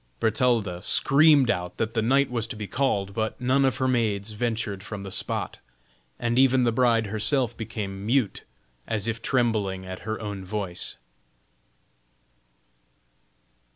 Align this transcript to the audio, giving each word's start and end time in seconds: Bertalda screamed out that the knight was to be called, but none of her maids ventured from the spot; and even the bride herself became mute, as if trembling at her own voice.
Bertalda 0.19 0.81
screamed 0.81 1.51
out 1.51 1.77
that 1.77 1.93
the 1.93 2.01
knight 2.01 2.31
was 2.31 2.47
to 2.47 2.55
be 2.55 2.65
called, 2.65 3.13
but 3.13 3.39
none 3.39 3.63
of 3.63 3.77
her 3.77 3.87
maids 3.87 4.31
ventured 4.31 4.81
from 4.81 5.03
the 5.03 5.11
spot; 5.11 5.59
and 6.17 6.39
even 6.39 6.63
the 6.63 6.71
bride 6.71 7.05
herself 7.05 7.55
became 7.55 8.03
mute, 8.03 8.43
as 8.87 9.07
if 9.07 9.21
trembling 9.21 9.85
at 9.85 9.99
her 9.99 10.19
own 10.19 10.43
voice. 10.43 10.95